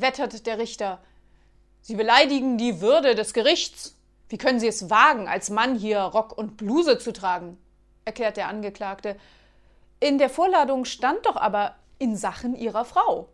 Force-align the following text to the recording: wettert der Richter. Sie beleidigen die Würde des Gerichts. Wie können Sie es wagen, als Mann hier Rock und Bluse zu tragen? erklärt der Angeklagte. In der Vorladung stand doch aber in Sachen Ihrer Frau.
wettert 0.00 0.46
der 0.46 0.58
Richter. 0.58 1.00
Sie 1.80 1.96
beleidigen 1.96 2.58
die 2.58 2.80
Würde 2.80 3.14
des 3.14 3.34
Gerichts. 3.34 3.96
Wie 4.28 4.38
können 4.38 4.60
Sie 4.60 4.68
es 4.68 4.90
wagen, 4.90 5.28
als 5.28 5.50
Mann 5.50 5.76
hier 5.76 6.00
Rock 6.00 6.36
und 6.36 6.56
Bluse 6.56 6.98
zu 6.98 7.12
tragen? 7.12 7.58
erklärt 8.04 8.36
der 8.36 8.48
Angeklagte. 8.48 9.16
In 10.00 10.18
der 10.18 10.30
Vorladung 10.30 10.84
stand 10.84 11.24
doch 11.26 11.36
aber 11.36 11.74
in 11.98 12.16
Sachen 12.16 12.54
Ihrer 12.54 12.84
Frau. 12.84 13.28